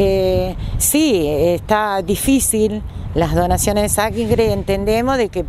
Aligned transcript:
Eh, 0.00 0.54
sí, 0.78 1.26
está 1.26 2.02
difícil 2.02 2.84
las 3.16 3.34
donaciones 3.34 3.82
de 3.82 3.88
sangre, 3.88 4.52
entendemos 4.52 5.16
de 5.16 5.28
que 5.28 5.44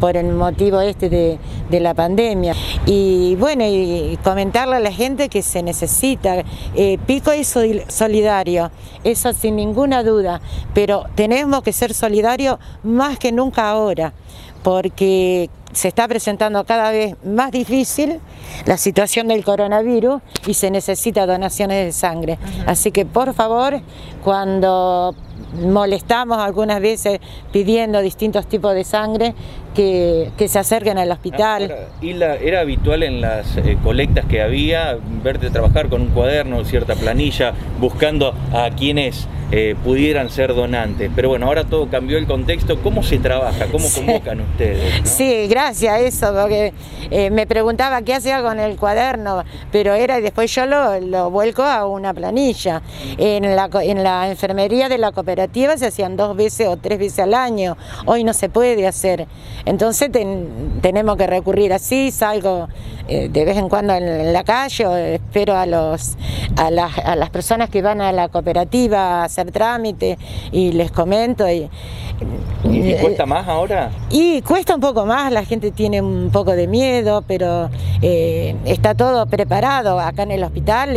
por 0.00 0.16
el 0.16 0.32
motivo 0.32 0.80
este 0.80 1.10
de, 1.10 1.38
la 1.80 1.92
pandemia. 1.92 2.54
Y 2.86 3.36
bueno, 3.36 3.64
y 3.66 4.18
comentarle 4.24 4.76
a 4.76 4.80
la 4.80 4.90
gente 4.90 5.28
que 5.28 5.42
se 5.42 5.62
necesita. 5.62 6.42
Eh, 6.74 6.96
Pico 7.06 7.30
es 7.30 7.54
solidario, 7.88 8.70
eso 9.04 9.34
sin 9.34 9.56
ninguna 9.56 10.02
duda, 10.02 10.40
pero 10.72 11.04
tenemos 11.14 11.62
que 11.62 11.74
ser 11.74 11.92
solidarios 11.92 12.58
más 12.82 13.18
que 13.18 13.32
nunca 13.32 13.68
ahora, 13.68 14.14
porque 14.62 15.50
se 15.72 15.88
está 15.88 16.08
presentando 16.08 16.64
cada 16.64 16.90
vez 16.90 17.16
más 17.24 17.50
difícil 17.50 18.20
la 18.66 18.76
situación 18.76 19.28
del 19.28 19.44
coronavirus 19.44 20.20
y 20.46 20.54
se 20.54 20.70
necesita 20.70 21.26
donaciones 21.26 21.86
de 21.86 21.92
sangre. 21.92 22.38
Así 22.66 22.90
que 22.90 23.06
por 23.06 23.34
favor, 23.34 23.80
cuando 24.24 25.14
molestamos 25.62 26.38
algunas 26.38 26.80
veces 26.80 27.20
pidiendo 27.52 28.00
distintos 28.00 28.46
tipos 28.46 28.74
de 28.74 28.84
sangre 28.84 29.34
que, 29.74 30.30
se 30.46 30.58
acerquen 30.58 30.98
al 30.98 31.10
hospital. 31.10 31.74
¿Y 32.00 32.12
la, 32.12 32.34
era 32.36 32.60
habitual 32.60 33.02
en 33.02 33.20
las 33.20 33.56
eh, 33.56 33.78
colectas 33.82 34.24
que 34.26 34.42
había 34.42 34.98
verte 35.22 35.50
trabajar 35.50 35.88
con 35.88 36.02
un 36.02 36.08
cuaderno, 36.08 36.64
cierta 36.64 36.94
planilla, 36.94 37.54
buscando 37.78 38.34
a 38.52 38.70
quienes 38.70 39.28
eh, 39.52 39.74
pudieran 39.82 40.30
ser 40.30 40.54
donantes. 40.54 41.10
Pero 41.14 41.30
bueno, 41.30 41.46
ahora 41.46 41.64
todo 41.64 41.88
cambió 41.88 42.18
el 42.18 42.26
contexto. 42.26 42.80
¿Cómo 42.82 43.02
se 43.02 43.18
trabaja? 43.18 43.66
¿Cómo 43.66 43.88
convocan 43.92 44.40
ustedes? 44.40 45.08
Sí, 45.08 45.48
gracias 45.48 45.59
a 45.60 45.98
eso, 46.00 46.32
porque 46.32 46.72
eh, 47.10 47.30
me 47.30 47.46
preguntaba 47.46 48.02
qué 48.02 48.14
hacía 48.14 48.42
con 48.42 48.58
el 48.58 48.76
cuaderno, 48.76 49.44
pero 49.70 49.94
era 49.94 50.18
y 50.18 50.22
después 50.22 50.54
yo 50.54 50.66
lo, 50.66 50.98
lo 51.00 51.30
vuelco 51.30 51.62
a 51.62 51.86
una 51.86 52.14
planilla. 52.14 52.82
En 53.18 53.54
la, 53.54 53.68
en 53.82 54.02
la 54.02 54.30
enfermería 54.30 54.88
de 54.88 54.98
la 54.98 55.12
cooperativa 55.12 55.76
se 55.76 55.86
hacían 55.86 56.16
dos 56.16 56.36
veces 56.36 56.68
o 56.68 56.76
tres 56.76 56.98
veces 56.98 57.20
al 57.20 57.34
año. 57.34 57.76
Hoy 58.06 58.24
no 58.24 58.32
se 58.32 58.48
puede 58.48 58.86
hacer. 58.86 59.26
Entonces 59.64 60.10
tenemos 60.80 61.16
que 61.16 61.26
recurrir 61.26 61.72
así, 61.72 62.10
salgo 62.10 62.68
eh, 63.08 63.28
de 63.28 63.44
vez 63.44 63.56
en 63.56 63.68
cuando 63.68 63.92
en, 63.92 64.32
la 64.32 64.44
calle, 64.44 65.14
espero 65.16 65.56
a, 65.56 65.66
los, 65.66 66.16
a, 66.56 66.70
las, 66.70 67.30
personas 67.30 67.68
que 67.68 67.82
van 67.82 68.00
a 68.00 68.12
la 68.12 68.28
cooperativa 68.28 69.22
a 69.22 69.24
hacer 69.24 69.50
trámite 69.50 70.16
y 70.52 70.70
les 70.72 70.92
comento. 70.92 71.48
Y, 71.50 71.68
¿Y, 72.62 72.94
cuesta 72.94 73.26
más 73.26 73.48
ahora? 73.48 73.90
Y 74.10 74.42
cuesta 74.42 74.76
un 74.76 74.80
poco 74.80 75.06
más, 75.06 75.32
la 75.32 75.44
gente 75.50 75.72
tiene 75.72 76.00
un 76.00 76.30
poco 76.32 76.52
de 76.52 76.68
miedo, 76.68 77.24
pero 77.26 77.70
eh, 78.02 78.54
está 78.64 78.94
todo 78.94 79.26
preparado 79.26 79.98
acá 79.98 80.22
en 80.22 80.30
el 80.30 80.44
hospital, 80.44 80.96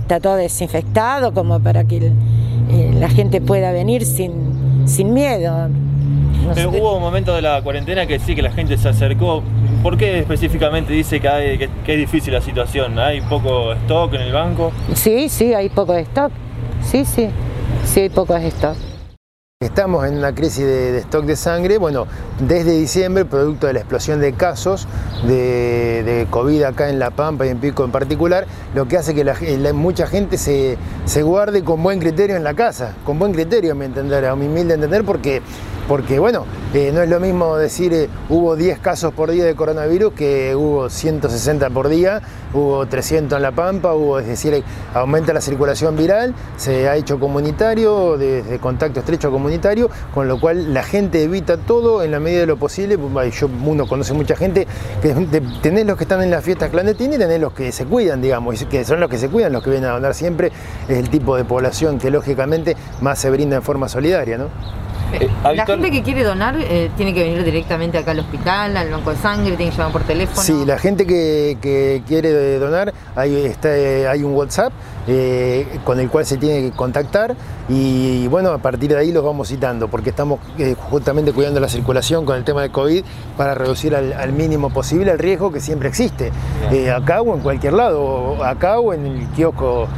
está 0.00 0.18
todo 0.18 0.34
desinfectado 0.34 1.32
como 1.32 1.60
para 1.60 1.84
que 1.84 1.98
eh, 1.98 2.90
la 2.98 3.08
gente 3.08 3.40
pueda 3.40 3.70
venir 3.70 4.04
sin, 4.04 4.32
sin 4.86 5.14
miedo. 5.14 5.68
hubo 6.76 6.96
un 6.96 7.02
momento 7.02 7.36
de 7.36 7.42
la 7.42 7.62
cuarentena 7.62 8.04
que 8.06 8.18
sí, 8.18 8.34
que 8.34 8.42
la 8.42 8.50
gente 8.50 8.76
se 8.76 8.88
acercó 8.88 9.44
¿Por 9.84 9.96
qué 9.98 10.18
específicamente 10.18 10.94
dice 10.94 11.20
que, 11.20 11.68
que, 11.84 11.92
es 11.92 11.98
difícil 11.98 12.32
la 12.32 12.40
situación? 12.40 12.98
¿Hay 12.98 13.20
poco 13.20 13.74
stock 13.74 14.14
en 14.14 14.22
el 14.22 14.32
banco? 14.32 14.72
Sí, 14.94 15.28
sí, 15.28 15.52
hay 15.52 15.68
poco 15.68 15.92
de 15.92 16.00
stock. 16.00 16.32
Sí, 16.82 17.04
sí, 17.04 17.28
sí 17.84 18.00
hay 18.00 18.08
poco 18.08 18.32
de 18.32 18.48
stock. 18.48 18.93
Estamos 19.64 20.06
en 20.06 20.18
una 20.18 20.34
crisis 20.34 20.62
de, 20.62 20.98
stock 20.98 21.24
de 21.24 21.36
sangre, 21.36 21.78
bueno, 21.78 22.06
desde 22.38 22.72
diciembre, 22.72 23.24
producto 23.24 23.66
de 23.66 23.72
la 23.72 23.78
explosión 23.78 24.20
de 24.20 24.34
casos 24.34 24.86
de, 25.26 26.26
COVID 26.28 26.64
acá 26.64 26.90
en 26.90 26.98
La 26.98 27.10
Pampa 27.10 27.46
y 27.46 27.48
en 27.48 27.56
Pico 27.56 27.82
en 27.82 27.90
particular, 27.90 28.46
lo 28.74 28.86
que 28.86 28.98
hace 28.98 29.14
que 29.14 29.72
mucha 29.72 30.06
gente 30.06 30.36
se, 30.36 30.76
se, 31.06 31.22
guarde 31.22 31.64
con 31.64 31.82
buen 31.82 31.98
criterio 31.98 32.36
en 32.36 32.44
la 32.44 32.52
casa, 32.52 32.92
con 33.06 33.18
buen 33.18 33.32
criterio, 33.32 33.72
a 33.72 33.74
mi 33.74 33.86
entender, 33.86 34.26
a 34.26 34.36
mi 34.36 34.48
humilde 34.48 34.74
entender, 34.74 35.02
porque 35.02 35.40
porque 35.88 36.18
bueno, 36.18 36.46
eh, 36.72 36.90
no 36.92 37.02
es 37.02 37.08
lo 37.08 37.20
mismo 37.20 37.56
decir 37.56 37.92
eh, 37.92 38.08
hubo 38.28 38.56
10 38.56 38.78
casos 38.78 39.12
por 39.12 39.30
día 39.30 39.44
de 39.44 39.54
coronavirus 39.54 40.14
que 40.14 40.54
hubo 40.54 40.88
160 40.88 41.70
por 41.70 41.88
día, 41.88 42.22
hubo 42.52 42.86
300 42.86 43.36
en 43.36 43.42
La 43.42 43.52
Pampa, 43.52 43.94
hubo, 43.94 44.18
es 44.18 44.26
decir, 44.26 44.62
aumenta 44.94 45.32
la 45.32 45.40
circulación 45.40 45.96
viral, 45.96 46.34
se 46.56 46.88
ha 46.88 46.96
hecho 46.96 47.20
comunitario, 47.20 48.16
desde 48.16 48.58
contacto 48.58 49.00
estrecho 49.00 49.30
comunitario, 49.30 49.90
con 50.12 50.28
lo 50.28 50.40
cual 50.40 50.72
la 50.72 50.82
gente 50.82 51.22
evita 51.22 51.56
todo 51.58 52.02
en 52.02 52.10
la 52.10 52.20
medida 52.20 52.40
de 52.40 52.46
lo 52.46 52.56
posible, 52.56 52.98
yo, 53.32 53.48
uno 53.64 53.86
conoce 53.86 54.14
mucha 54.14 54.36
gente, 54.36 54.66
que 55.02 55.14
tenés 55.62 55.86
los 55.86 55.96
que 55.96 56.04
están 56.04 56.22
en 56.22 56.30
las 56.30 56.44
fiestas 56.44 56.70
clandestinas 56.70 57.16
y 57.16 57.18
tenés 57.18 57.40
los 57.40 57.52
que 57.52 57.72
se 57.72 57.84
cuidan, 57.84 58.22
digamos, 58.22 58.64
que 58.64 58.84
son 58.84 59.00
los 59.00 59.10
que 59.10 59.18
se 59.18 59.28
cuidan, 59.28 59.52
los 59.52 59.62
que 59.62 59.70
vienen 59.70 59.90
a 59.90 59.94
donar 59.94 60.14
siempre, 60.14 60.50
es 60.88 60.98
el 60.98 61.10
tipo 61.10 61.36
de 61.36 61.44
población 61.44 61.98
que 61.98 62.10
lógicamente 62.10 62.76
más 63.00 63.18
se 63.18 63.30
brinda 63.30 63.56
en 63.56 63.62
forma 63.62 63.88
solidaria, 63.88 64.38
¿no? 64.38 64.83
Eh, 65.20 65.30
la 65.54 65.66
gente 65.66 65.90
que 65.90 66.02
quiere 66.02 66.24
donar 66.24 66.56
eh, 66.58 66.90
tiene 66.96 67.14
que 67.14 67.22
venir 67.22 67.44
directamente 67.44 67.98
acá 67.98 68.12
al 68.12 68.20
hospital, 68.20 68.76
al 68.76 68.90
banco 68.90 69.10
de 69.10 69.16
sangre, 69.16 69.56
tiene 69.56 69.70
que 69.70 69.76
llamar 69.76 69.92
por 69.92 70.02
teléfono. 70.02 70.42
Sí, 70.42 70.64
la 70.64 70.78
gente 70.78 71.06
que, 71.06 72.02
quiere 72.06 72.58
donar, 72.58 72.92
hay, 73.14 73.46
está, 73.46 73.68
hay 73.68 74.22
un 74.22 74.34
WhatsApp 74.34 74.72
eh, 75.06 75.66
con 75.84 76.00
el 76.00 76.08
cual 76.08 76.26
se 76.26 76.36
tiene 76.36 76.70
que 76.70 76.76
contactar 76.76 77.36
y, 77.68 78.26
bueno, 78.28 78.50
a 78.50 78.58
partir 78.58 78.90
de 78.90 78.98
ahí 78.98 79.12
los 79.12 79.24
vamos 79.24 79.48
citando 79.48 79.88
porque 79.88 80.10
estamos 80.10 80.40
justamente 80.90 81.32
cuidando 81.32 81.60
la 81.60 81.68
circulación 81.68 82.24
con 82.24 82.36
el 82.36 82.44
tema 82.44 82.62
del 82.62 82.70
COVID 82.70 83.04
para 83.36 83.54
reducir 83.54 83.94
al, 83.94 84.32
mínimo 84.32 84.70
posible 84.70 85.12
el 85.12 85.18
riesgo 85.18 85.52
que 85.52 85.60
siempre 85.60 85.88
existe, 85.88 86.32
acá 86.94 87.22
o 87.22 87.34
en 87.34 87.40
cualquier 87.40 87.74
lado, 87.74 88.44
acá 88.44 88.78
o 88.80 88.92
en 88.92 89.06
el 89.06 89.26
kiosco 89.28 89.88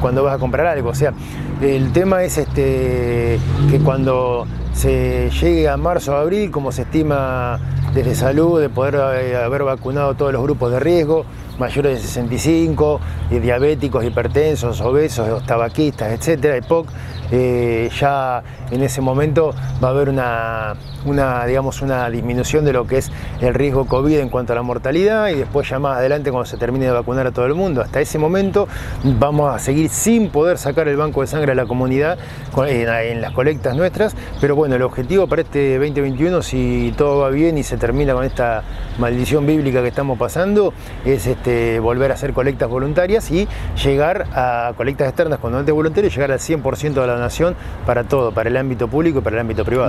cuando 0.00 0.22
vas 0.22 0.34
a 0.34 0.38
comprar 0.38 0.66
algo. 0.66 0.90
O 0.90 0.94
sea, 0.94 1.12
el 1.60 1.92
tema 1.92 2.24
es 2.24 2.38
este, 2.38 3.38
que 3.70 3.78
cuando 3.80 4.46
se 4.74 5.30
llegue 5.30 5.68
a 5.68 5.76
marzo 5.76 6.12
o 6.12 6.16
abril, 6.16 6.50
como 6.50 6.72
se 6.72 6.82
estima 6.82 7.58
desde 7.94 8.14
salud, 8.14 8.60
de 8.60 8.68
poder 8.68 8.96
eh, 8.96 9.36
haber 9.36 9.62
vacunado 9.62 10.14
todos 10.14 10.32
los 10.32 10.42
grupos 10.42 10.72
de 10.72 10.80
riesgo, 10.80 11.24
mayores 11.58 12.02
de 12.02 12.06
65, 12.06 13.00
y 13.30 13.38
diabéticos, 13.38 14.04
hipertensos, 14.04 14.80
obesos, 14.80 15.46
tabaquistas, 15.46 16.12
etcétera, 16.12 16.56
EPOC, 16.56 16.88
eh, 17.30 17.88
ya 17.98 18.42
en 18.70 18.82
ese 18.82 19.00
momento 19.00 19.54
va 19.82 19.88
a 19.88 19.90
haber 19.92 20.08
una, 20.08 20.74
una, 21.04 21.46
digamos, 21.46 21.80
una 21.82 22.08
disminución 22.10 22.64
de 22.64 22.72
lo 22.72 22.86
que 22.86 22.98
es 22.98 23.10
el 23.40 23.54
riesgo 23.54 23.86
COVID 23.86 24.18
en 24.18 24.28
cuanto 24.28 24.52
a 24.52 24.56
la 24.56 24.62
mortalidad 24.62 25.28
y 25.28 25.36
después 25.36 25.68
ya 25.68 25.78
más 25.78 25.98
adelante 25.98 26.30
cuando 26.30 26.46
se 26.46 26.56
termine 26.56 26.86
de 26.86 26.92
vacunar 26.92 27.26
a 27.26 27.32
todo 27.32 27.46
el 27.46 27.54
mundo. 27.54 27.80
Hasta 27.80 28.00
ese 28.00 28.18
momento 28.18 28.68
vamos 29.02 29.54
a 29.54 29.58
seguir 29.58 29.88
sin 29.88 30.30
poder 30.30 30.58
sacar 30.58 30.86
el 30.88 30.96
banco 30.96 31.22
de 31.22 31.26
sangre 31.26 31.52
a 31.52 31.54
la 31.54 31.66
comunidad 31.66 32.18
en, 32.66 33.20
las 33.20 33.32
colectas 33.32 33.74
nuestras, 33.76 34.14
pero 34.40 34.54
bueno, 34.64 34.76
el 34.76 34.82
objetivo 34.82 35.26
para 35.26 35.42
este 35.42 35.74
2021, 35.74 36.40
si 36.40 36.94
todo 36.96 37.18
va 37.18 37.28
bien 37.28 37.58
y 37.58 37.62
se 37.62 37.76
termina 37.76 38.14
con 38.14 38.24
esta 38.24 38.62
maldición 38.98 39.46
bíblica 39.46 39.82
que 39.82 39.88
estamos 39.88 40.18
pasando, 40.18 40.72
es 41.04 41.26
este, 41.26 41.80
volver 41.80 42.10
a 42.10 42.14
hacer 42.14 42.32
colectas 42.32 42.70
voluntarias 42.70 43.30
y 43.30 43.46
llegar 43.84 44.26
a 44.32 44.72
colectas 44.74 45.08
externas 45.08 45.38
con 45.38 45.52
donantes 45.52 45.74
voluntarios, 45.74 46.14
llegar 46.14 46.32
al 46.32 46.38
100% 46.38 46.94
de 46.94 47.06
la 47.06 47.12
donación 47.12 47.56
para 47.84 48.04
todo, 48.04 48.32
para 48.32 48.48
el 48.48 48.56
ámbito 48.56 48.88
público 48.88 49.18
y 49.18 49.20
para 49.20 49.36
el 49.36 49.40
ámbito 49.40 49.66
privado. 49.66 49.82